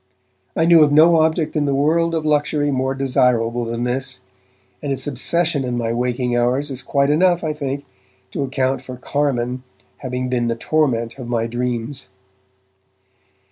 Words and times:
I 0.55 0.65
knew 0.65 0.81
of 0.81 0.91
no 0.91 1.17
object 1.17 1.55
in 1.55 1.65
the 1.65 1.75
world 1.75 2.15
of 2.15 2.25
luxury 2.25 2.71
more 2.71 2.95
desirable 2.95 3.65
than 3.65 3.83
this, 3.83 4.21
and 4.81 4.91
its 4.91 5.05
obsession 5.05 5.63
in 5.63 5.77
my 5.77 5.93
waking 5.93 6.35
hours 6.35 6.71
is 6.71 6.81
quite 6.81 7.11
enough, 7.11 7.43
I 7.43 7.53
think, 7.53 7.85
to 8.31 8.41
account 8.41 8.83
for 8.83 8.97
'carmine' 8.97 9.61
having 9.97 10.27
been 10.27 10.47
the 10.47 10.55
torment 10.55 11.19
of 11.19 11.27
my 11.29 11.45
dreams. 11.45 12.09